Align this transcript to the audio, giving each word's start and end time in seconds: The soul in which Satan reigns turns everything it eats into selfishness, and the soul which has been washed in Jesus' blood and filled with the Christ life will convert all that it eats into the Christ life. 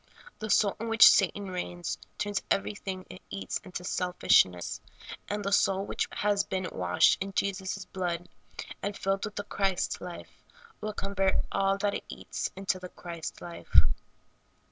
The 0.39 0.49
soul 0.49 0.75
in 0.79 0.89
which 0.89 1.07
Satan 1.07 1.51
reigns 1.51 1.99
turns 2.17 2.41
everything 2.49 3.05
it 3.07 3.21
eats 3.29 3.59
into 3.59 3.83
selfishness, 3.83 4.81
and 5.29 5.45
the 5.45 5.51
soul 5.51 5.85
which 5.85 6.07
has 6.11 6.43
been 6.43 6.67
washed 6.71 7.19
in 7.21 7.33
Jesus' 7.33 7.85
blood 7.85 8.27
and 8.81 8.97
filled 8.97 9.25
with 9.25 9.35
the 9.35 9.43
Christ 9.43 10.01
life 10.01 10.41
will 10.81 10.93
convert 10.93 11.35
all 11.51 11.77
that 11.77 11.93
it 11.93 12.05
eats 12.09 12.49
into 12.55 12.79
the 12.79 12.89
Christ 12.89 13.41
life. 13.43 13.77